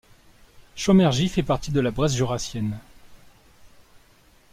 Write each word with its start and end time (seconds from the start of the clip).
Chaumergy 0.75 1.29
fait 1.29 1.43
partie 1.43 1.71
de 1.71 1.79
la 1.79 1.91
Bresse 1.91 2.15
Jurassienne. 2.15 2.79